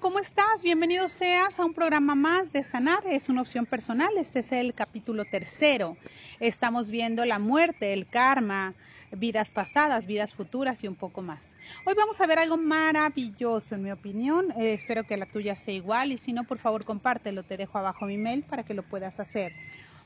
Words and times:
¿cómo 0.00 0.18
estás? 0.18 0.64
Bienvenido 0.64 1.08
seas 1.08 1.60
a 1.60 1.64
un 1.64 1.72
programa 1.72 2.16
más 2.16 2.52
de 2.52 2.64
Sanar. 2.64 3.06
Es 3.06 3.28
una 3.28 3.42
opción 3.42 3.64
personal. 3.64 4.10
Este 4.18 4.40
es 4.40 4.50
el 4.50 4.74
capítulo 4.74 5.24
tercero. 5.24 5.96
Estamos 6.40 6.90
viendo 6.90 7.24
la 7.24 7.38
muerte, 7.38 7.92
el 7.92 8.08
karma, 8.08 8.74
vidas 9.12 9.52
pasadas, 9.52 10.06
vidas 10.06 10.34
futuras 10.34 10.82
y 10.82 10.88
un 10.88 10.96
poco 10.96 11.22
más. 11.22 11.56
Hoy 11.86 11.94
vamos 11.96 12.20
a 12.20 12.26
ver 12.26 12.40
algo 12.40 12.56
maravilloso, 12.56 13.76
en 13.76 13.84
mi 13.84 13.92
opinión. 13.92 14.50
Eh, 14.58 14.72
espero 14.72 15.04
que 15.04 15.16
la 15.16 15.26
tuya 15.26 15.54
sea 15.54 15.74
igual 15.74 16.10
y 16.10 16.18
si 16.18 16.32
no, 16.32 16.42
por 16.42 16.58
favor, 16.58 16.84
compártelo. 16.84 17.44
Te 17.44 17.56
dejo 17.56 17.78
abajo 17.78 18.06
mi 18.06 18.16
mail 18.16 18.44
para 18.48 18.64
que 18.64 18.74
lo 18.74 18.82
puedas 18.82 19.20
hacer. 19.20 19.52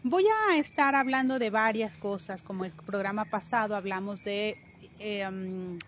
Voy 0.02 0.27
a 0.50 0.59
estar 0.59 0.95
hablando 0.96 1.39
de 1.39 1.48
varias 1.48 1.96
cosas, 1.96 2.43
como 2.43 2.66
el 2.66 2.73
programa 2.73 3.25
pasado 3.25 3.75
hablamos 3.75 4.23
de... 4.23 4.61
Eh, 4.98 5.29
mm, 5.30 5.79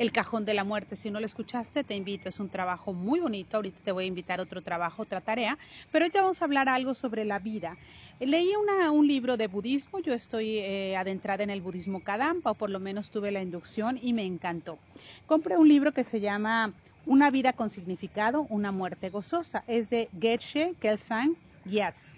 el 0.00 0.12
cajón 0.12 0.46
de 0.46 0.54
la 0.54 0.64
muerte. 0.64 0.96
Si 0.96 1.10
no 1.10 1.20
lo 1.20 1.26
escuchaste, 1.26 1.84
te 1.84 1.94
invito. 1.94 2.30
Es 2.30 2.40
un 2.40 2.48
trabajo 2.48 2.94
muy 2.94 3.20
bonito. 3.20 3.58
Ahorita 3.58 3.80
te 3.84 3.92
voy 3.92 4.04
a 4.04 4.06
invitar 4.06 4.40
a 4.40 4.44
otro 4.44 4.62
trabajo, 4.62 5.02
otra 5.02 5.20
tarea. 5.20 5.58
Pero 5.92 6.06
hoy 6.06 6.10
te 6.10 6.18
vamos 6.18 6.40
a 6.40 6.46
hablar 6.46 6.70
algo 6.70 6.94
sobre 6.94 7.26
la 7.26 7.38
vida. 7.38 7.76
Leí 8.18 8.50
un 8.56 9.06
libro 9.06 9.36
de 9.36 9.46
budismo. 9.46 9.98
Yo 9.98 10.14
estoy 10.14 10.56
eh, 10.56 10.96
adentrada 10.96 11.44
en 11.44 11.50
el 11.50 11.60
budismo 11.60 12.02
Kadampa, 12.02 12.52
o 12.52 12.54
por 12.54 12.70
lo 12.70 12.80
menos 12.80 13.10
tuve 13.10 13.30
la 13.30 13.42
inducción 13.42 13.98
y 14.00 14.14
me 14.14 14.24
encantó. 14.24 14.78
Compré 15.26 15.58
un 15.58 15.68
libro 15.68 15.92
que 15.92 16.02
se 16.02 16.18
llama 16.18 16.72
Una 17.04 17.30
vida 17.30 17.52
con 17.52 17.68
significado, 17.68 18.46
una 18.48 18.72
muerte 18.72 19.10
gozosa. 19.10 19.64
Es 19.66 19.90
de 19.90 20.08
Geshe 20.18 20.74
Kelsang 20.80 21.36
Gyatso. 21.66 22.14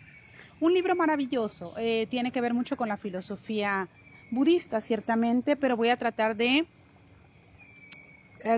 Un 0.60 0.72
libro 0.72 0.94
maravilloso. 0.94 1.74
Eh, 1.78 2.06
tiene 2.08 2.30
que 2.30 2.40
ver 2.40 2.54
mucho 2.54 2.76
con 2.76 2.88
la 2.88 2.96
filosofía 2.96 3.88
budista, 4.30 4.80
ciertamente, 4.80 5.56
pero 5.56 5.76
voy 5.76 5.88
a 5.88 5.96
tratar 5.96 6.36
de 6.36 6.64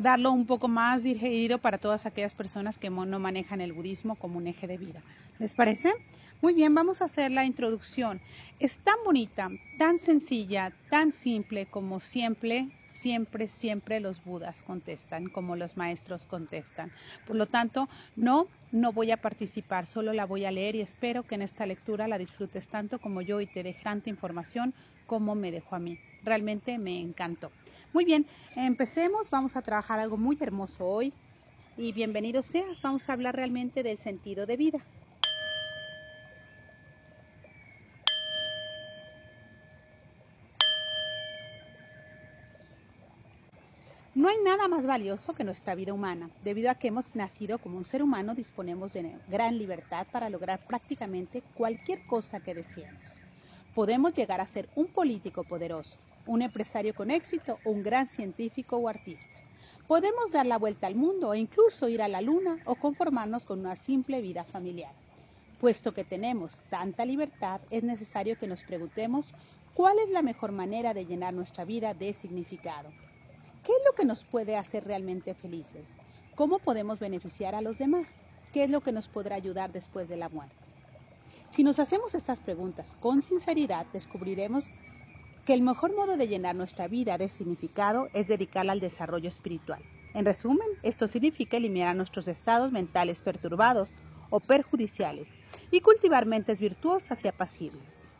darlo 0.02 0.32
un 0.32 0.46
poco 0.46 0.68
más 0.68 1.02
dirigido 1.02 1.58
para 1.58 1.78
todas 1.78 2.06
aquellas 2.06 2.34
personas 2.34 2.78
que 2.78 2.90
no 2.90 3.18
manejan 3.18 3.60
el 3.60 3.72
budismo 3.72 4.16
como 4.16 4.38
un 4.38 4.46
eje 4.46 4.66
de 4.66 4.78
vida. 4.78 5.02
¿Les 5.38 5.54
parece? 5.54 5.92
Muy 6.40 6.54
bien, 6.54 6.74
vamos 6.74 7.00
a 7.00 7.06
hacer 7.06 7.30
la 7.30 7.44
introducción. 7.44 8.20
Es 8.58 8.78
tan 8.78 8.96
bonita, 9.04 9.50
tan 9.78 9.98
sencilla, 9.98 10.72
tan 10.90 11.12
simple 11.12 11.66
como 11.66 12.00
siempre, 12.00 12.68
siempre, 12.86 13.48
siempre 13.48 14.00
los 14.00 14.22
budas 14.24 14.62
contestan, 14.62 15.28
como 15.28 15.56
los 15.56 15.76
maestros 15.76 16.26
contestan. 16.26 16.92
Por 17.26 17.36
lo 17.36 17.46
tanto, 17.46 17.88
no, 18.14 18.46
no 18.72 18.92
voy 18.92 19.10
a 19.10 19.16
participar, 19.16 19.86
solo 19.86 20.12
la 20.12 20.26
voy 20.26 20.44
a 20.44 20.50
leer 20.50 20.76
y 20.76 20.80
espero 20.82 21.22
que 21.22 21.34
en 21.34 21.42
esta 21.42 21.66
lectura 21.66 22.08
la 22.08 22.18
disfrutes 22.18 22.68
tanto 22.68 23.00
como 23.00 23.22
yo 23.22 23.40
y 23.40 23.46
te 23.46 23.62
deje 23.62 23.82
tanta 23.82 24.10
información 24.10 24.74
como 25.06 25.34
me 25.34 25.50
dejó 25.50 25.76
a 25.76 25.78
mí. 25.78 25.98
Realmente 26.24 26.78
me 26.78 27.00
encantó. 27.00 27.52
Muy 27.92 28.06
bien, 28.06 28.26
empecemos, 28.56 29.30
vamos 29.30 29.56
a 29.56 29.62
trabajar 29.62 30.00
algo 30.00 30.16
muy 30.16 30.38
hermoso 30.40 30.86
hoy 30.86 31.12
y 31.76 31.92
bienvenidos 31.92 32.46
seas, 32.46 32.80
vamos 32.80 33.08
a 33.08 33.12
hablar 33.12 33.36
realmente 33.36 33.82
del 33.82 33.98
sentido 33.98 34.46
de 34.46 34.56
vida. 34.56 34.86
No 44.14 44.28
hay 44.28 44.36
nada 44.44 44.68
más 44.68 44.86
valioso 44.86 45.34
que 45.34 45.44
nuestra 45.44 45.74
vida 45.74 45.92
humana. 45.92 46.30
Debido 46.40 46.70
a 46.70 46.76
que 46.76 46.88
hemos 46.88 47.16
nacido 47.16 47.58
como 47.58 47.76
un 47.76 47.84
ser 47.84 48.02
humano, 48.02 48.34
disponemos 48.34 48.94
de 48.94 49.20
gran 49.26 49.58
libertad 49.58 50.06
para 50.10 50.30
lograr 50.30 50.64
prácticamente 50.66 51.42
cualquier 51.52 52.06
cosa 52.06 52.40
que 52.40 52.54
deseemos. 52.54 53.23
Podemos 53.74 54.12
llegar 54.12 54.40
a 54.40 54.46
ser 54.46 54.68
un 54.76 54.86
político 54.86 55.42
poderoso, 55.42 55.98
un 56.28 56.42
empresario 56.42 56.94
con 56.94 57.10
éxito 57.10 57.58
o 57.64 57.70
un 57.70 57.82
gran 57.82 58.08
científico 58.08 58.76
o 58.76 58.88
artista. 58.88 59.34
Podemos 59.88 60.30
dar 60.30 60.46
la 60.46 60.58
vuelta 60.58 60.86
al 60.86 60.94
mundo 60.94 61.34
e 61.34 61.40
incluso 61.40 61.88
ir 61.88 62.00
a 62.00 62.06
la 62.06 62.20
luna 62.20 62.60
o 62.66 62.76
conformarnos 62.76 63.44
con 63.44 63.58
una 63.58 63.74
simple 63.74 64.22
vida 64.22 64.44
familiar. 64.44 64.92
Puesto 65.58 65.92
que 65.92 66.04
tenemos 66.04 66.62
tanta 66.70 67.04
libertad, 67.04 67.60
es 67.70 67.82
necesario 67.82 68.38
que 68.38 68.46
nos 68.46 68.62
preguntemos 68.62 69.34
cuál 69.74 69.98
es 69.98 70.10
la 70.10 70.22
mejor 70.22 70.52
manera 70.52 70.94
de 70.94 71.06
llenar 71.06 71.34
nuestra 71.34 71.64
vida 71.64 71.94
de 71.94 72.12
significado. 72.12 72.90
¿Qué 73.64 73.72
es 73.72 73.82
lo 73.84 73.96
que 73.96 74.04
nos 74.04 74.24
puede 74.24 74.56
hacer 74.56 74.84
realmente 74.84 75.34
felices? 75.34 75.96
¿Cómo 76.36 76.60
podemos 76.60 77.00
beneficiar 77.00 77.56
a 77.56 77.60
los 77.60 77.78
demás? 77.78 78.22
¿Qué 78.52 78.62
es 78.62 78.70
lo 78.70 78.82
que 78.82 78.92
nos 78.92 79.08
podrá 79.08 79.34
ayudar 79.34 79.72
después 79.72 80.08
de 80.08 80.16
la 80.16 80.28
muerte? 80.28 80.63
Si 81.54 81.62
nos 81.62 81.78
hacemos 81.78 82.16
estas 82.16 82.40
preguntas 82.40 82.96
con 82.98 83.22
sinceridad, 83.22 83.86
descubriremos 83.92 84.72
que 85.46 85.54
el 85.54 85.62
mejor 85.62 85.94
modo 85.94 86.16
de 86.16 86.26
llenar 86.26 86.56
nuestra 86.56 86.88
vida 86.88 87.16
de 87.16 87.28
significado 87.28 88.08
es 88.12 88.26
dedicarla 88.26 88.72
al 88.72 88.80
desarrollo 88.80 89.28
espiritual. 89.28 89.80
En 90.14 90.24
resumen, 90.24 90.66
esto 90.82 91.06
significa 91.06 91.56
eliminar 91.56 91.94
nuestros 91.94 92.26
estados 92.26 92.72
mentales 92.72 93.20
perturbados 93.20 93.92
o 94.30 94.40
perjudiciales 94.40 95.36
y 95.70 95.78
cultivar 95.78 96.26
mentes 96.26 96.58
virtuosas 96.58 97.24
y 97.24 97.28
apacibles. 97.28 98.10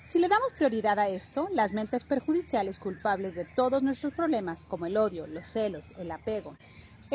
Si 0.00 0.20
le 0.20 0.28
damos 0.28 0.52
prioridad 0.52 1.00
a 1.00 1.08
esto, 1.08 1.48
las 1.50 1.72
mentes 1.72 2.04
perjudiciales 2.04 2.78
culpables 2.78 3.34
de 3.34 3.46
todos 3.46 3.82
nuestros 3.82 4.14
problemas, 4.14 4.64
como 4.64 4.86
el 4.86 4.96
odio, 4.96 5.26
los 5.26 5.48
celos, 5.48 5.92
el 5.98 6.12
apego, 6.12 6.54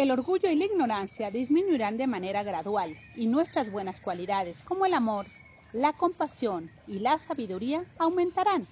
el 0.01 0.11
orgullo 0.11 0.49
y 0.49 0.55
la 0.55 0.65
ignorancia 0.65 1.29
disminuirán 1.29 1.97
de 1.97 2.07
manera 2.07 2.43
gradual 2.43 2.97
y 3.15 3.27
nuestras 3.27 3.69
buenas 3.69 3.99
cualidades 3.99 4.63
como 4.63 4.85
el 4.85 4.93
amor, 4.93 5.25
la 5.73 5.91
compasión 5.91 6.71
y 6.87 6.99
la 6.99 7.19
sabiduría 7.19 7.83
aumentarán. 7.97 8.65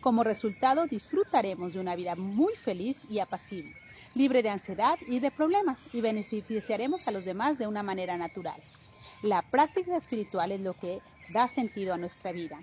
Como 0.00 0.24
resultado 0.24 0.86
disfrutaremos 0.86 1.74
de 1.74 1.80
una 1.80 1.94
vida 1.94 2.16
muy 2.16 2.54
feliz 2.56 3.04
y 3.08 3.20
apacible, 3.20 3.72
libre 4.14 4.42
de 4.42 4.50
ansiedad 4.50 4.98
y 5.06 5.20
de 5.20 5.30
problemas 5.30 5.86
y 5.92 6.00
beneficiaremos 6.00 7.06
a 7.06 7.12
los 7.12 7.24
demás 7.24 7.58
de 7.58 7.68
una 7.68 7.84
manera 7.84 8.16
natural. 8.16 8.60
La 9.22 9.42
práctica 9.42 9.96
espiritual 9.96 10.50
es 10.50 10.60
lo 10.62 10.74
que 10.74 11.00
da 11.32 11.46
sentido 11.46 11.94
a 11.94 11.98
nuestra 11.98 12.32
vida. 12.32 12.58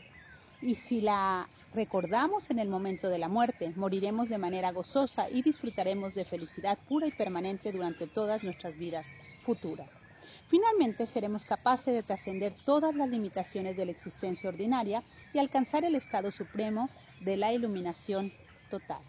Y 0.61 0.75
si 0.75 0.99
la 0.99 1.47
recordamos 1.73 2.49
en 2.49 2.59
el 2.59 2.69
momento 2.69 3.09
de 3.09 3.19
la 3.19 3.27
muerte, 3.27 3.73
moriremos 3.75 4.29
de 4.29 4.37
manera 4.37 4.71
gozosa 4.71 5.29
y 5.29 5.41
disfrutaremos 5.41 6.15
de 6.15 6.25
felicidad 6.25 6.77
pura 6.87 7.07
y 7.07 7.11
permanente 7.11 7.71
durante 7.71 8.07
todas 8.07 8.43
nuestras 8.43 8.77
vidas 8.77 9.11
futuras. 9.41 10.01
Finalmente 10.47 11.05
seremos 11.05 11.45
capaces 11.45 11.93
de 11.93 12.03
trascender 12.03 12.53
todas 12.65 12.95
las 12.95 13.09
limitaciones 13.09 13.77
de 13.77 13.85
la 13.85 13.91
existencia 13.91 14.49
ordinaria 14.49 15.03
y 15.33 15.39
alcanzar 15.39 15.83
el 15.85 15.95
estado 15.95 16.31
supremo 16.31 16.89
de 17.21 17.37
la 17.37 17.53
iluminación 17.53 18.33
total. 18.69 19.01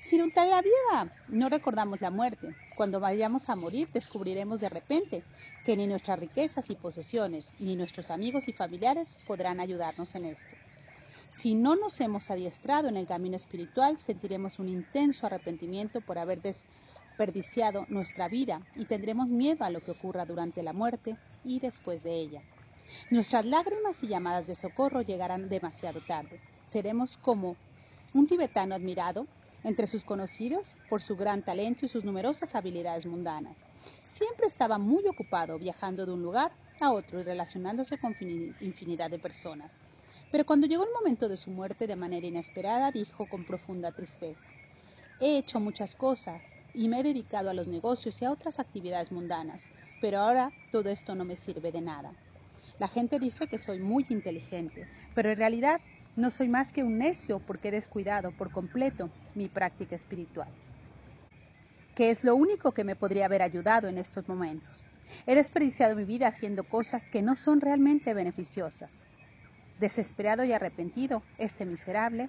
Si 0.00 0.16
durante 0.16 0.46
la 0.46 0.62
vida 0.62 1.12
no 1.28 1.48
recordamos 1.48 2.00
la 2.00 2.10
muerte, 2.10 2.54
cuando 2.76 3.00
vayamos 3.00 3.48
a 3.48 3.56
morir 3.56 3.88
descubriremos 3.92 4.60
de 4.60 4.68
repente 4.68 5.24
que 5.64 5.76
ni 5.76 5.86
nuestras 5.86 6.18
riquezas 6.18 6.70
y 6.70 6.76
posesiones, 6.76 7.52
ni 7.58 7.74
nuestros 7.74 8.10
amigos 8.10 8.46
y 8.46 8.52
familiares 8.52 9.18
podrán 9.26 9.58
ayudarnos 9.60 10.14
en 10.14 10.26
esto. 10.26 10.54
Si 11.30 11.54
no 11.54 11.76
nos 11.76 12.00
hemos 12.00 12.30
adiestrado 12.30 12.88
en 12.88 12.96
el 12.96 13.06
camino 13.06 13.36
espiritual, 13.36 13.98
sentiremos 13.98 14.58
un 14.58 14.68
intenso 14.68 15.26
arrepentimiento 15.26 16.00
por 16.00 16.18
haber 16.18 16.40
desperdiciado 16.40 17.84
nuestra 17.88 18.28
vida 18.28 18.62
y 18.76 18.86
tendremos 18.86 19.28
miedo 19.28 19.64
a 19.64 19.70
lo 19.70 19.82
que 19.82 19.90
ocurra 19.90 20.24
durante 20.24 20.62
la 20.62 20.72
muerte 20.72 21.16
y 21.44 21.60
después 21.60 22.02
de 22.02 22.14
ella. 22.14 22.42
Nuestras 23.10 23.44
lágrimas 23.44 24.02
y 24.02 24.08
llamadas 24.08 24.46
de 24.46 24.54
socorro 24.54 25.02
llegarán 25.02 25.50
demasiado 25.50 26.00
tarde. 26.00 26.40
Seremos 26.66 27.18
como 27.18 27.56
un 28.14 28.26
tibetano 28.26 28.74
admirado 28.74 29.26
entre 29.64 29.86
sus 29.86 30.04
conocidos 30.04 30.76
por 30.88 31.02
su 31.02 31.14
gran 31.14 31.42
talento 31.42 31.84
y 31.84 31.88
sus 31.88 32.04
numerosas 32.04 32.54
habilidades 32.54 33.04
mundanas. 33.04 33.64
Siempre 34.02 34.46
estaba 34.46 34.78
muy 34.78 35.06
ocupado 35.06 35.58
viajando 35.58 36.06
de 36.06 36.12
un 36.12 36.22
lugar 36.22 36.52
a 36.80 36.90
otro 36.90 37.20
y 37.20 37.22
relacionándose 37.22 37.98
con 37.98 38.16
infinidad 38.60 39.10
de 39.10 39.18
personas. 39.18 39.76
Pero 40.30 40.44
cuando 40.44 40.66
llegó 40.66 40.84
el 40.84 40.90
momento 40.92 41.28
de 41.28 41.36
su 41.36 41.50
muerte 41.50 41.86
de 41.86 41.96
manera 41.96 42.26
inesperada, 42.26 42.92
dijo 42.92 43.26
con 43.26 43.44
profunda 43.44 43.92
tristeza, 43.92 44.48
He 45.20 45.38
hecho 45.38 45.58
muchas 45.58 45.96
cosas 45.96 46.42
y 46.74 46.88
me 46.88 47.00
he 47.00 47.02
dedicado 47.02 47.50
a 47.50 47.54
los 47.54 47.66
negocios 47.66 48.22
y 48.22 48.24
a 48.24 48.30
otras 48.30 48.60
actividades 48.60 49.10
mundanas, 49.10 49.68
pero 50.00 50.20
ahora 50.20 50.52
todo 50.70 50.90
esto 50.90 51.14
no 51.16 51.24
me 51.24 51.34
sirve 51.34 51.72
de 51.72 51.80
nada. 51.80 52.14
La 52.78 52.86
gente 52.86 53.18
dice 53.18 53.48
que 53.48 53.58
soy 53.58 53.80
muy 53.80 54.06
inteligente, 54.10 54.86
pero 55.14 55.30
en 55.30 55.38
realidad 55.38 55.80
no 56.14 56.30
soy 56.30 56.48
más 56.48 56.72
que 56.72 56.84
un 56.84 56.98
necio 56.98 57.40
porque 57.40 57.68
he 57.68 57.72
descuidado 57.72 58.30
por 58.32 58.52
completo 58.52 59.10
mi 59.34 59.48
práctica 59.48 59.96
espiritual, 59.96 60.48
que 61.96 62.10
es 62.10 62.22
lo 62.22 62.36
único 62.36 62.72
que 62.72 62.84
me 62.84 62.94
podría 62.94 63.24
haber 63.26 63.42
ayudado 63.42 63.88
en 63.88 63.98
estos 63.98 64.28
momentos. 64.28 64.92
He 65.26 65.34
desperdiciado 65.34 65.96
mi 65.96 66.04
vida 66.04 66.28
haciendo 66.28 66.62
cosas 66.68 67.08
que 67.08 67.22
no 67.22 67.34
son 67.34 67.60
realmente 67.60 68.14
beneficiosas. 68.14 69.07
Desesperado 69.78 70.44
y 70.44 70.52
arrepentido, 70.52 71.22
este 71.38 71.64
miserable 71.64 72.28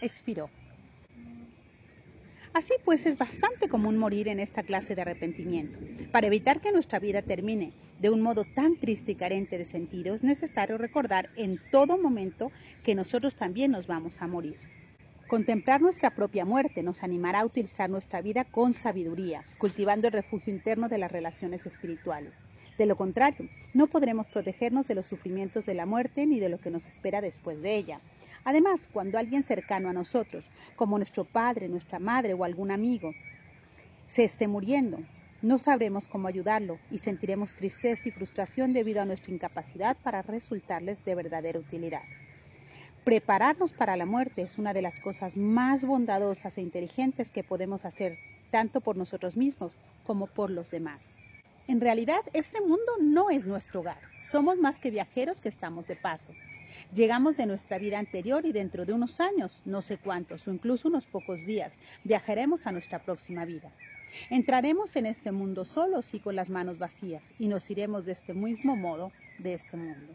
expiró. 0.00 0.50
Así 2.52 2.72
pues, 2.86 3.04
es 3.04 3.18
bastante 3.18 3.68
común 3.68 3.98
morir 3.98 4.28
en 4.28 4.40
esta 4.40 4.62
clase 4.62 4.94
de 4.94 5.02
arrepentimiento. 5.02 5.78
Para 6.10 6.26
evitar 6.26 6.62
que 6.62 6.72
nuestra 6.72 6.98
vida 6.98 7.20
termine 7.20 7.72
de 8.00 8.08
un 8.08 8.22
modo 8.22 8.44
tan 8.44 8.76
triste 8.76 9.12
y 9.12 9.14
carente 9.14 9.58
de 9.58 9.66
sentido, 9.66 10.14
es 10.14 10.24
necesario 10.24 10.78
recordar 10.78 11.28
en 11.36 11.60
todo 11.70 11.98
momento 11.98 12.50
que 12.82 12.94
nosotros 12.94 13.36
también 13.36 13.72
nos 13.72 13.86
vamos 13.86 14.22
a 14.22 14.26
morir. 14.26 14.56
Contemplar 15.28 15.82
nuestra 15.82 16.14
propia 16.14 16.46
muerte 16.46 16.82
nos 16.82 17.02
animará 17.02 17.40
a 17.40 17.44
utilizar 17.44 17.90
nuestra 17.90 18.22
vida 18.22 18.44
con 18.44 18.72
sabiduría, 18.72 19.44
cultivando 19.58 20.06
el 20.06 20.14
refugio 20.14 20.54
interno 20.54 20.88
de 20.88 20.98
las 20.98 21.12
relaciones 21.12 21.66
espirituales. 21.66 22.44
De 22.78 22.86
lo 22.86 22.96
contrario, 22.96 23.48
no 23.72 23.86
podremos 23.86 24.28
protegernos 24.28 24.86
de 24.86 24.94
los 24.94 25.06
sufrimientos 25.06 25.64
de 25.64 25.74
la 25.74 25.86
muerte 25.86 26.26
ni 26.26 26.40
de 26.40 26.50
lo 26.50 26.58
que 26.58 26.70
nos 26.70 26.86
espera 26.86 27.22
después 27.22 27.62
de 27.62 27.76
ella. 27.76 28.00
Además, 28.44 28.88
cuando 28.92 29.18
alguien 29.18 29.42
cercano 29.42 29.88
a 29.88 29.94
nosotros, 29.94 30.50
como 30.76 30.98
nuestro 30.98 31.24
padre, 31.24 31.68
nuestra 31.68 31.98
madre 31.98 32.34
o 32.34 32.44
algún 32.44 32.70
amigo, 32.70 33.12
se 34.06 34.24
esté 34.24 34.46
muriendo, 34.46 34.98
no 35.42 35.58
sabremos 35.58 36.08
cómo 36.08 36.28
ayudarlo 36.28 36.78
y 36.90 36.98
sentiremos 36.98 37.54
tristeza 37.54 38.08
y 38.08 38.12
frustración 38.12 38.72
debido 38.72 39.00
a 39.00 39.04
nuestra 39.04 39.32
incapacidad 39.32 39.96
para 40.02 40.22
resultarles 40.22 41.04
de 41.04 41.14
verdadera 41.14 41.58
utilidad. 41.58 42.02
Prepararnos 43.04 43.72
para 43.72 43.96
la 43.96 44.06
muerte 44.06 44.42
es 44.42 44.58
una 44.58 44.74
de 44.74 44.82
las 44.82 45.00
cosas 45.00 45.36
más 45.36 45.84
bondadosas 45.84 46.58
e 46.58 46.62
inteligentes 46.62 47.30
que 47.30 47.44
podemos 47.44 47.84
hacer, 47.84 48.18
tanto 48.50 48.80
por 48.80 48.96
nosotros 48.96 49.36
mismos 49.36 49.72
como 50.04 50.26
por 50.26 50.50
los 50.50 50.70
demás. 50.70 51.18
En 51.68 51.80
realidad, 51.80 52.20
este 52.32 52.60
mundo 52.60 52.92
no 53.00 53.28
es 53.30 53.46
nuestro 53.46 53.80
hogar. 53.80 53.98
Somos 54.22 54.56
más 54.56 54.78
que 54.78 54.92
viajeros 54.92 55.40
que 55.40 55.48
estamos 55.48 55.88
de 55.88 55.96
paso. 55.96 56.32
Llegamos 56.94 57.36
de 57.36 57.46
nuestra 57.46 57.78
vida 57.78 57.98
anterior 57.98 58.46
y 58.46 58.52
dentro 58.52 58.86
de 58.86 58.92
unos 58.92 59.20
años, 59.20 59.62
no 59.64 59.82
sé 59.82 59.98
cuántos 59.98 60.46
o 60.46 60.52
incluso 60.52 60.86
unos 60.86 61.06
pocos 61.06 61.44
días, 61.44 61.78
viajaremos 62.04 62.68
a 62.68 62.72
nuestra 62.72 63.02
próxima 63.02 63.44
vida. 63.44 63.72
Entraremos 64.30 64.94
en 64.94 65.06
este 65.06 65.32
mundo 65.32 65.64
solos 65.64 66.14
y 66.14 66.20
con 66.20 66.36
las 66.36 66.50
manos 66.50 66.78
vacías 66.78 67.32
y 67.38 67.48
nos 67.48 67.68
iremos 67.68 68.04
de 68.04 68.12
este 68.12 68.32
mismo 68.32 68.76
modo 68.76 69.10
de 69.38 69.54
este 69.54 69.76
mundo. 69.76 70.14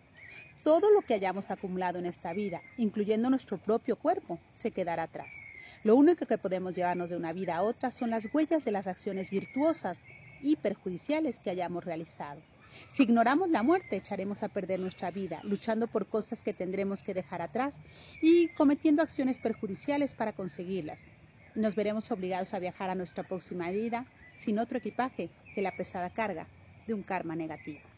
Todo 0.63 0.89
lo 0.91 1.01
que 1.01 1.15
hayamos 1.15 1.51
acumulado 1.51 1.99
en 1.99 2.05
esta 2.05 2.31
vida, 2.33 2.61
incluyendo 2.77 3.29
nuestro 3.29 3.57
propio 3.57 3.97
cuerpo, 3.97 4.39
se 4.53 4.71
quedará 4.71 5.03
atrás. 5.03 5.35
Lo 5.83 5.95
único 5.95 6.25
que 6.27 6.37
podemos 6.37 6.75
llevarnos 6.75 7.09
de 7.09 7.17
una 7.17 7.33
vida 7.33 7.57
a 7.57 7.63
otra 7.63 7.91
son 7.91 8.11
las 8.11 8.33
huellas 8.33 8.63
de 8.63 8.71
las 8.71 8.87
acciones 8.87 9.31
virtuosas 9.31 10.05
y 10.41 10.55
perjudiciales 10.55 11.39
que 11.39 11.49
hayamos 11.49 11.83
realizado. 11.83 12.41
Si 12.87 13.03
ignoramos 13.03 13.49
la 13.49 13.63
muerte, 13.63 13.97
echaremos 13.97 14.43
a 14.43 14.49
perder 14.49 14.79
nuestra 14.79 15.11
vida, 15.11 15.39
luchando 15.43 15.87
por 15.87 16.07
cosas 16.07 16.41
que 16.41 16.53
tendremos 16.53 17.03
que 17.03 17.13
dejar 17.13 17.41
atrás 17.41 17.79
y 18.21 18.47
cometiendo 18.49 19.01
acciones 19.01 19.39
perjudiciales 19.39 20.13
para 20.13 20.33
conseguirlas. 20.33 21.09
Nos 21.55 21.75
veremos 21.75 22.11
obligados 22.11 22.53
a 22.53 22.59
viajar 22.59 22.89
a 22.89 22.95
nuestra 22.95 23.23
próxima 23.23 23.69
vida 23.71 24.05
sin 24.37 24.57
otro 24.57 24.77
equipaje 24.77 25.29
que 25.53 25.61
la 25.61 25.75
pesada 25.75 26.09
carga 26.09 26.47
de 26.87 26.93
un 26.93 27.03
karma 27.03 27.35
negativo. 27.35 27.90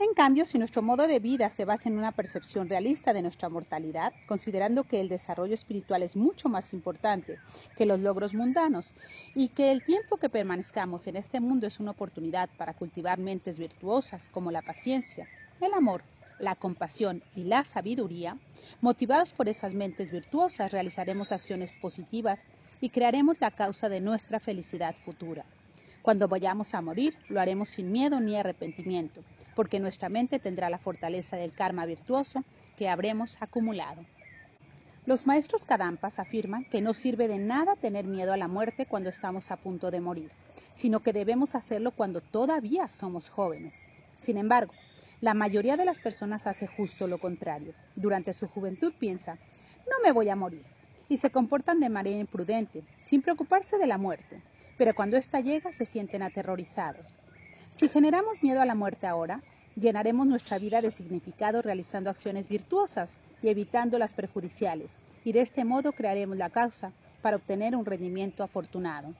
En 0.00 0.12
cambio, 0.12 0.44
si 0.44 0.58
nuestro 0.58 0.82
modo 0.82 1.06
de 1.06 1.20
vida 1.20 1.48
se 1.50 1.64
basa 1.64 1.88
en 1.88 1.96
una 1.96 2.10
percepción 2.10 2.68
realista 2.68 3.12
de 3.12 3.22
nuestra 3.22 3.48
mortalidad, 3.48 4.12
considerando 4.26 4.82
que 4.82 5.00
el 5.00 5.08
desarrollo 5.08 5.54
espiritual 5.54 6.02
es 6.02 6.16
mucho 6.16 6.48
más 6.48 6.72
importante 6.72 7.38
que 7.76 7.86
los 7.86 8.00
logros 8.00 8.34
mundanos 8.34 8.92
y 9.36 9.50
que 9.50 9.70
el 9.70 9.82
tiempo 9.82 10.16
que 10.16 10.28
permanezcamos 10.28 11.06
en 11.06 11.14
este 11.14 11.38
mundo 11.38 11.68
es 11.68 11.78
una 11.78 11.92
oportunidad 11.92 12.50
para 12.58 12.74
cultivar 12.74 13.20
mentes 13.20 13.60
virtuosas 13.60 14.28
como 14.28 14.50
la 14.50 14.62
paciencia, 14.62 15.28
el 15.60 15.72
amor, 15.72 16.02
la 16.40 16.56
compasión 16.56 17.22
y 17.36 17.44
la 17.44 17.62
sabiduría, 17.62 18.36
motivados 18.80 19.32
por 19.32 19.48
esas 19.48 19.74
mentes 19.74 20.10
virtuosas 20.10 20.72
realizaremos 20.72 21.30
acciones 21.30 21.76
positivas 21.76 22.46
y 22.80 22.88
crearemos 22.88 23.40
la 23.40 23.52
causa 23.52 23.88
de 23.88 24.00
nuestra 24.00 24.40
felicidad 24.40 24.96
futura. 24.96 25.44
Cuando 26.04 26.28
vayamos 26.28 26.74
a 26.74 26.82
morir, 26.82 27.16
lo 27.30 27.40
haremos 27.40 27.70
sin 27.70 27.90
miedo 27.90 28.20
ni 28.20 28.36
arrepentimiento, 28.36 29.22
porque 29.56 29.80
nuestra 29.80 30.10
mente 30.10 30.38
tendrá 30.38 30.68
la 30.68 30.76
fortaleza 30.76 31.38
del 31.38 31.54
karma 31.54 31.86
virtuoso 31.86 32.44
que 32.76 32.90
habremos 32.90 33.38
acumulado. 33.40 34.04
Los 35.06 35.26
maestros 35.26 35.64
Kadampas 35.64 36.18
afirman 36.18 36.66
que 36.66 36.82
no 36.82 36.92
sirve 36.92 37.26
de 37.26 37.38
nada 37.38 37.74
tener 37.76 38.04
miedo 38.04 38.34
a 38.34 38.36
la 38.36 38.48
muerte 38.48 38.84
cuando 38.84 39.08
estamos 39.08 39.50
a 39.50 39.56
punto 39.56 39.90
de 39.90 40.02
morir, 40.02 40.30
sino 40.72 41.00
que 41.00 41.14
debemos 41.14 41.54
hacerlo 41.54 41.90
cuando 41.90 42.20
todavía 42.20 42.88
somos 42.88 43.30
jóvenes. 43.30 43.86
Sin 44.18 44.36
embargo, 44.36 44.74
la 45.22 45.32
mayoría 45.32 45.78
de 45.78 45.86
las 45.86 45.98
personas 45.98 46.46
hace 46.46 46.66
justo 46.66 47.06
lo 47.06 47.16
contrario. 47.16 47.72
Durante 47.96 48.34
su 48.34 48.46
juventud 48.46 48.92
piensa, 48.98 49.38
no 49.86 49.96
me 50.04 50.12
voy 50.12 50.28
a 50.28 50.36
morir, 50.36 50.66
y 51.08 51.16
se 51.16 51.30
comportan 51.30 51.80
de 51.80 51.88
manera 51.88 52.18
imprudente, 52.18 52.84
sin 53.00 53.22
preocuparse 53.22 53.78
de 53.78 53.86
la 53.86 53.96
muerte 53.96 54.42
pero 54.76 54.94
cuando 54.94 55.16
ésta 55.16 55.40
llega 55.40 55.72
se 55.72 55.86
sienten 55.86 56.22
aterrorizados. 56.22 57.14
Si 57.70 57.88
generamos 57.88 58.42
miedo 58.42 58.60
a 58.60 58.66
la 58.66 58.74
muerte 58.74 59.06
ahora, 59.06 59.42
llenaremos 59.76 60.26
nuestra 60.26 60.58
vida 60.58 60.80
de 60.80 60.90
significado 60.90 61.62
realizando 61.62 62.10
acciones 62.10 62.48
virtuosas 62.48 63.18
y 63.42 63.48
evitando 63.48 63.98
las 63.98 64.14
perjudiciales, 64.14 64.98
y 65.24 65.32
de 65.32 65.40
este 65.40 65.64
modo 65.64 65.92
crearemos 65.92 66.36
la 66.36 66.50
causa 66.50 66.92
para 67.22 67.36
obtener 67.36 67.74
un 67.74 67.84
rendimiento 67.84 68.42
afortunado. 68.42 69.14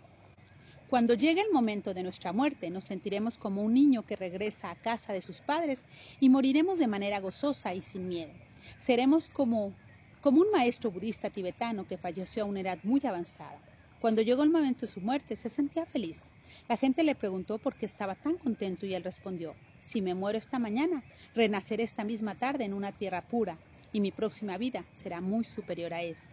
Cuando 0.89 1.15
llegue 1.15 1.41
el 1.41 1.51
momento 1.51 1.95
de 1.95 2.03
nuestra 2.03 2.33
muerte, 2.33 2.71
nos 2.71 2.85
sentiremos 2.85 3.39
como 3.39 3.63
un 3.63 3.75
niño 3.75 4.03
que 4.07 4.17
regresa 4.17 4.71
a 4.71 4.77
casa 4.77 5.13
de 5.13 5.23
sus 5.23 5.41
padres 5.41 5.85
y 6.21 6.29
moriremos 6.29 6.79
de 6.79 6.87
manera 6.87 7.21
gozosa 7.21 7.75
y 7.75 7.81
sin 7.83 8.07
miedo. 8.09 8.33
Seremos 8.77 9.29
como, 9.31 9.73
como 10.21 10.43
un 10.43 10.51
maestro 10.53 10.91
budista 10.91 11.31
tibetano 11.31 11.89
que 11.89 11.99
falleció 11.99 12.45
a 12.45 12.47
una 12.47 12.61
edad 12.61 12.79
muy 12.85 13.01
avanzada. 13.05 13.59
Cuando 14.05 14.21
llegó 14.21 14.43
el 14.43 14.51
momento 14.51 14.83
de 14.83 14.93
su 14.93 15.01
muerte, 15.01 15.35
se 15.35 15.49
sentía 15.49 15.87
feliz. 15.87 16.25
La 16.69 16.77
gente 16.77 17.03
le 17.03 17.15
preguntó 17.15 17.57
por 17.57 17.75
qué 17.75 17.87
estaba 17.87 18.15
tan 18.15 18.37
contento 18.37 18.85
y 18.85 18.93
él 18.93 19.03
respondió, 19.03 19.55
si 19.81 20.03
me 20.03 20.13
muero 20.13 20.37
esta 20.37 20.59
mañana, 20.59 21.03
renaceré 21.35 21.85
esta 21.85 22.05
misma 22.05 22.35
tarde 22.35 22.67
en 22.67 22.75
una 22.75 22.93
tierra 22.93 23.23
pura 23.23 23.57
y 23.95 24.01
mi 24.01 24.13
próxima 24.13 24.59
vida 24.59 24.85
será 24.93 25.23
muy 25.23 25.43
superior 25.43 25.95
a 25.95 26.03
esta. 26.03 26.29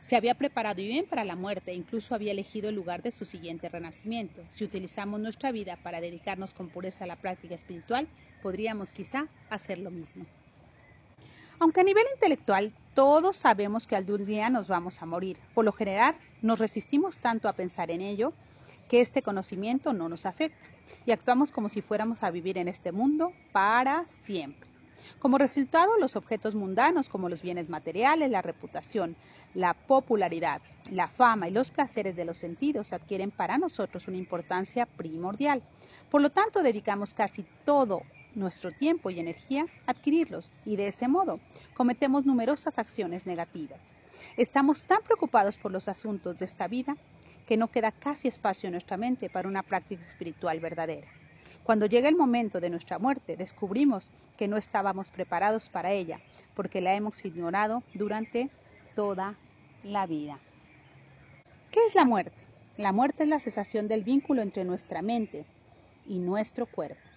Se 0.00 0.16
había 0.16 0.34
preparado 0.34 0.80
bien 0.80 1.04
para 1.04 1.26
la 1.26 1.36
muerte 1.36 1.72
e 1.72 1.74
incluso 1.74 2.14
había 2.14 2.32
elegido 2.32 2.70
el 2.70 2.76
lugar 2.76 3.02
de 3.02 3.10
su 3.10 3.26
siguiente 3.26 3.68
renacimiento. 3.68 4.42
Si 4.54 4.64
utilizamos 4.64 5.20
nuestra 5.20 5.52
vida 5.52 5.76
para 5.82 6.00
dedicarnos 6.00 6.54
con 6.54 6.70
pureza 6.70 7.04
a 7.04 7.08
la 7.08 7.16
práctica 7.16 7.56
espiritual, 7.56 8.08
podríamos 8.42 8.94
quizá 8.94 9.28
hacer 9.50 9.78
lo 9.78 9.90
mismo. 9.90 10.24
Aunque 11.58 11.82
a 11.82 11.84
nivel 11.84 12.06
intelectual 12.14 12.72
todos 12.94 13.36
sabemos 13.36 13.86
que 13.86 13.96
algún 13.96 14.26
día 14.26 14.50
nos 14.50 14.68
vamos 14.68 15.02
a 15.02 15.06
morir, 15.06 15.38
por 15.54 15.64
lo 15.64 15.72
general 15.72 16.14
nos 16.42 16.58
resistimos 16.58 17.18
tanto 17.18 17.48
a 17.48 17.54
pensar 17.54 17.90
en 17.90 18.00
ello 18.00 18.32
que 18.88 19.00
este 19.00 19.22
conocimiento 19.22 19.92
no 19.92 20.08
nos 20.08 20.26
afecta 20.26 20.66
y 21.06 21.12
actuamos 21.12 21.50
como 21.50 21.68
si 21.68 21.80
fuéramos 21.80 22.22
a 22.22 22.30
vivir 22.30 22.58
en 22.58 22.68
este 22.68 22.92
mundo 22.92 23.32
para 23.52 24.06
siempre. 24.06 24.68
Como 25.18 25.38
resultado, 25.38 25.98
los 25.98 26.16
objetos 26.16 26.54
mundanos 26.54 27.08
como 27.08 27.28
los 27.28 27.42
bienes 27.42 27.68
materiales, 27.68 28.30
la 28.30 28.42
reputación, 28.42 29.16
la 29.54 29.74
popularidad, 29.74 30.60
la 30.90 31.08
fama 31.08 31.48
y 31.48 31.52
los 31.52 31.70
placeres 31.70 32.16
de 32.16 32.24
los 32.24 32.38
sentidos 32.38 32.92
adquieren 32.92 33.30
para 33.30 33.58
nosotros 33.58 34.06
una 34.08 34.16
importancia 34.18 34.86
primordial. 34.86 35.62
Por 36.10 36.22
lo 36.22 36.30
tanto, 36.30 36.62
dedicamos 36.62 37.14
casi 37.14 37.44
todo 37.64 38.02
nuestro 38.34 38.72
tiempo 38.72 39.10
y 39.10 39.20
energía 39.20 39.66
adquirirlos 39.86 40.52
y 40.64 40.76
de 40.76 40.88
ese 40.88 41.08
modo 41.08 41.40
cometemos 41.74 42.24
numerosas 42.24 42.78
acciones 42.78 43.26
negativas. 43.26 43.94
Estamos 44.36 44.84
tan 44.84 45.02
preocupados 45.02 45.56
por 45.56 45.72
los 45.72 45.88
asuntos 45.88 46.38
de 46.38 46.44
esta 46.44 46.68
vida 46.68 46.96
que 47.46 47.56
no 47.56 47.68
queda 47.68 47.92
casi 47.92 48.28
espacio 48.28 48.68
en 48.68 48.72
nuestra 48.72 48.96
mente 48.96 49.28
para 49.28 49.48
una 49.48 49.62
práctica 49.62 50.02
espiritual 50.02 50.60
verdadera. 50.60 51.08
Cuando 51.64 51.86
llega 51.86 52.08
el 52.08 52.16
momento 52.16 52.60
de 52.60 52.70
nuestra 52.70 52.98
muerte, 52.98 53.36
descubrimos 53.36 54.10
que 54.36 54.48
no 54.48 54.56
estábamos 54.56 55.10
preparados 55.10 55.68
para 55.68 55.92
ella, 55.92 56.20
porque 56.54 56.80
la 56.80 56.94
hemos 56.94 57.24
ignorado 57.24 57.82
durante 57.94 58.50
toda 58.96 59.36
la 59.84 60.06
vida. 60.06 60.40
¿Qué 61.70 61.80
es 61.86 61.94
la 61.94 62.04
muerte? 62.04 62.36
La 62.76 62.92
muerte 62.92 63.22
es 63.24 63.28
la 63.28 63.38
cesación 63.38 63.86
del 63.86 64.02
vínculo 64.02 64.42
entre 64.42 64.64
nuestra 64.64 65.02
mente 65.02 65.44
y 66.06 66.18
nuestro 66.18 66.66
cuerpo. 66.66 67.11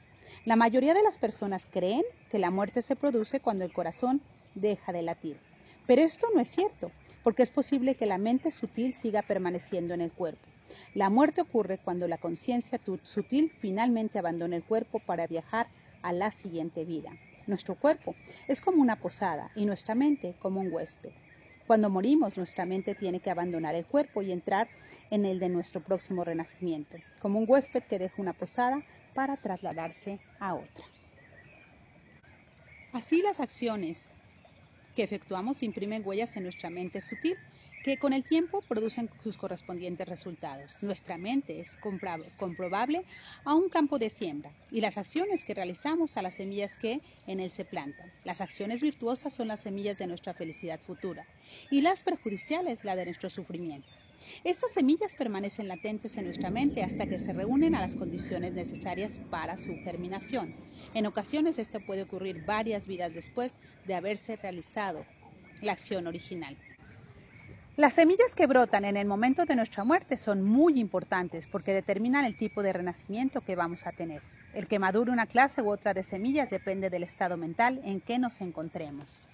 La 0.45 0.55
mayoría 0.55 0.93
de 0.93 1.03
las 1.03 1.17
personas 1.17 1.65
creen 1.65 2.03
que 2.29 2.39
la 2.39 2.51
muerte 2.51 2.81
se 2.81 2.95
produce 2.95 3.39
cuando 3.39 3.63
el 3.63 3.73
corazón 3.73 4.21
deja 4.53 4.91
de 4.93 5.01
latir. 5.01 5.37
Pero 5.87 6.01
esto 6.01 6.27
no 6.33 6.39
es 6.39 6.47
cierto, 6.47 6.91
porque 7.23 7.43
es 7.43 7.49
posible 7.49 7.95
que 7.95 8.05
la 8.05 8.17
mente 8.17 8.51
sutil 8.51 8.93
siga 8.93 9.21
permaneciendo 9.21 9.93
en 9.93 10.01
el 10.01 10.11
cuerpo. 10.11 10.47
La 10.93 11.09
muerte 11.09 11.41
ocurre 11.41 11.77
cuando 11.77 12.07
la 12.07 12.17
conciencia 12.17 12.79
sutil 13.03 13.51
finalmente 13.59 14.19
abandona 14.19 14.55
el 14.55 14.63
cuerpo 14.63 14.99
para 14.99 15.27
viajar 15.27 15.67
a 16.01 16.13
la 16.13 16.31
siguiente 16.31 16.85
vida. 16.85 17.11
Nuestro 17.47 17.75
cuerpo 17.75 18.15
es 18.47 18.61
como 18.61 18.81
una 18.81 18.95
posada 18.95 19.51
y 19.55 19.65
nuestra 19.65 19.93
mente 19.93 20.35
como 20.39 20.61
un 20.61 20.71
huésped. 20.71 21.11
Cuando 21.67 21.89
morimos, 21.89 22.37
nuestra 22.37 22.65
mente 22.65 22.93
tiene 22.93 23.19
que 23.19 23.31
abandonar 23.31 23.73
el 23.73 23.85
cuerpo 23.85 24.21
y 24.21 24.31
entrar 24.31 24.67
en 25.09 25.25
el 25.25 25.39
de 25.39 25.49
nuestro 25.49 25.81
próximo 25.81 26.23
renacimiento, 26.23 26.97
como 27.19 27.39
un 27.39 27.45
huésped 27.47 27.83
que 27.83 27.97
deja 27.97 28.21
una 28.21 28.33
posada 28.33 28.83
para 29.15 29.37
trasladarse 29.37 30.19
a 30.39 30.53
otra. 30.53 30.85
Así 32.91 33.21
las 33.23 33.39
acciones 33.39 34.11
que 34.95 35.03
efectuamos 35.03 35.63
imprimen 35.63 36.03
huellas 36.05 36.37
en 36.37 36.43
nuestra 36.43 36.69
mente 36.69 37.01
sutil, 37.01 37.35
que 37.83 37.97
con 37.97 38.13
el 38.13 38.23
tiempo 38.23 38.61
producen 38.61 39.09
sus 39.21 39.37
correspondientes 39.37 40.07
resultados. 40.07 40.75
Nuestra 40.81 41.17
mente 41.17 41.59
es 41.59 41.77
comprobable 41.77 43.05
a 43.43 43.53
un 43.53 43.69
campo 43.69 43.99
de 43.99 44.09
siembra 44.09 44.51
y 44.71 44.81
las 44.81 44.97
acciones 44.97 45.45
que 45.45 45.53
realizamos 45.53 46.17
a 46.17 46.21
las 46.21 46.35
semillas 46.35 46.77
que 46.77 47.01
en 47.27 47.39
él 47.39 47.51
se 47.51 47.65
plantan. 47.65 48.11
Las 48.23 48.41
acciones 48.41 48.81
virtuosas 48.81 49.33
son 49.33 49.49
las 49.49 49.59
semillas 49.59 49.97
de 49.97 50.07
nuestra 50.07 50.33
felicidad 50.33 50.79
futura 50.79 51.27
y 51.69 51.81
las 51.81 52.01
perjudiciales 52.01 52.83
la 52.83 52.95
de 52.95 53.05
nuestro 53.05 53.29
sufrimiento. 53.29 54.04
Estas 54.43 54.71
semillas 54.71 55.13
permanecen 55.15 55.67
latentes 55.67 56.17
en 56.17 56.25
nuestra 56.25 56.49
mente 56.49 56.83
hasta 56.83 57.05
que 57.05 57.19
se 57.19 57.33
reúnen 57.33 57.75
a 57.75 57.81
las 57.81 57.95
condiciones 57.95 58.53
necesarias 58.53 59.19
para 59.29 59.57
su 59.57 59.73
germinación. 59.83 60.53
En 60.93 61.05
ocasiones 61.05 61.59
esto 61.59 61.79
puede 61.81 62.03
ocurrir 62.03 62.45
varias 62.45 62.87
vidas 62.87 63.13
después 63.13 63.57
de 63.85 63.95
haberse 63.95 64.35
realizado 64.35 65.05
la 65.61 65.73
acción 65.73 66.07
original. 66.07 66.57
Las 67.77 67.95
semillas 67.95 68.35
que 68.35 68.47
brotan 68.47 68.85
en 68.85 68.95
el 68.95 69.05
momento 69.05 69.43
de 69.43 69.55
nuestra 69.55 69.83
muerte 69.83 70.15
son 70.15 70.41
muy 70.41 70.79
importantes 70.79 71.45
porque 71.45 71.73
determinan 71.73 72.23
el 72.23 72.37
tipo 72.37 72.63
de 72.63 72.71
renacimiento 72.71 73.41
que 73.41 73.57
vamos 73.57 73.85
a 73.85 73.91
tener. 73.91 74.21
El 74.53 74.67
que 74.67 74.79
madure 74.79 75.11
una 75.11 75.25
clase 75.25 75.61
u 75.61 75.69
otra 75.69 75.93
de 75.93 76.03
semillas 76.03 76.49
depende 76.49 76.89
del 76.89 77.03
estado 77.03 77.35
mental 77.35 77.81
en 77.83 77.99
que 77.99 78.17
nos 78.17 78.39
encontremos. 78.39 79.27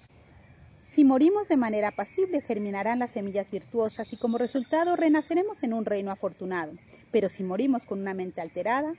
Si 0.84 1.06
morimos 1.06 1.48
de 1.48 1.58
manera 1.58 1.92
pasible, 1.92 2.42
germinarán 2.42 2.98
las 2.98 3.12
semillas 3.12 3.52
virtuosas 3.52 4.14
y 4.14 4.18
como 4.18 4.40
resultado 4.40 4.96
renaceremos 4.96 5.62
en 5.62 5.74
un 5.74 5.86
reino 5.86 6.10
afortunado. 6.10 6.74
Pero 7.12 7.30
si 7.30 7.44
morimos 7.44 7.86
con 7.86 8.02
una 8.02 8.16
mente 8.16 8.42
alterada, 8.42 8.96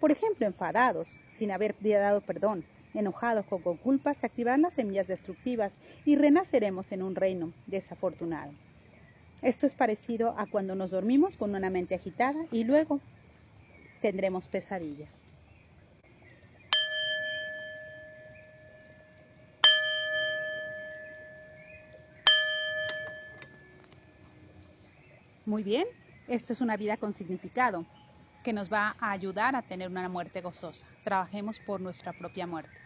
por 0.00 0.10
ejemplo, 0.10 0.44
enfadados, 0.44 1.08
sin 1.28 1.52
haber 1.52 1.76
dado 1.80 2.20
perdón, 2.20 2.64
enojados 2.94 3.46
o 3.50 3.58
con 3.58 3.76
culpa, 3.76 4.12
se 4.12 4.26
activarán 4.26 4.62
las 4.62 4.74
semillas 4.74 5.06
destructivas 5.06 5.78
y 6.04 6.16
renaceremos 6.16 6.90
en 6.90 7.02
un 7.02 7.14
reino 7.14 7.52
desafortunado. 7.66 8.52
Esto 9.40 9.66
es 9.66 9.74
parecido 9.74 10.34
a 10.36 10.46
cuando 10.46 10.74
nos 10.74 10.90
dormimos 10.90 11.36
con 11.36 11.54
una 11.54 11.70
mente 11.70 11.94
agitada 11.94 12.44
y 12.50 12.64
luego 12.64 13.00
tendremos 14.00 14.48
pesadillas. 14.48 15.27
Muy 25.48 25.62
bien, 25.62 25.86
esto 26.26 26.52
es 26.52 26.60
una 26.60 26.76
vida 26.76 26.98
con 26.98 27.14
significado 27.14 27.86
que 28.44 28.52
nos 28.52 28.70
va 28.70 28.96
a 29.00 29.12
ayudar 29.12 29.56
a 29.56 29.62
tener 29.62 29.88
una 29.88 30.06
muerte 30.06 30.42
gozosa. 30.42 30.86
Trabajemos 31.04 31.58
por 31.58 31.80
nuestra 31.80 32.12
propia 32.12 32.46
muerte. 32.46 32.76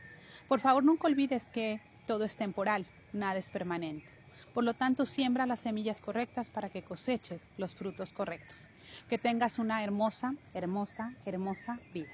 Por 0.47 0.61
favor, 0.61 0.85
nunca 0.85 1.09
olvides 1.09 1.51
que 1.51 1.81
todo 2.07 2.23
es 2.23 2.37
temporal, 2.37 2.87
nada 3.13 3.37
es 3.37 3.51
permanente. 3.51 4.13
Por 4.55 4.63
lo 4.63 4.75
tanto, 4.75 5.07
siembra 5.07 5.45
las 5.45 5.59
semillas 5.59 6.01
correctas 6.01 6.51
para 6.51 6.69
que 6.69 6.85
coseches 6.85 7.49
los 7.59 7.75
frutos 7.75 8.13
correctos. 8.13 8.69
Que 9.09 9.19
tengas 9.19 9.59
una 9.59 9.83
hermosa, 9.83 10.37
hermosa, 10.55 11.15
hermosa 11.27 11.81
vida. 11.93 12.13